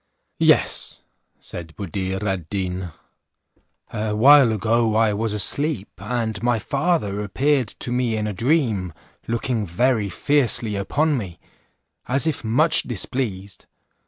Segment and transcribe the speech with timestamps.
[0.39, 1.03] "Yes,"
[1.39, 2.89] said Buddir ad Deen,
[3.93, 8.93] "a while ago I was asleep, and my father appeared to me in a dream,
[9.27, 11.39] looking very fiercely upon me,
[12.07, 13.67] as if much displeased.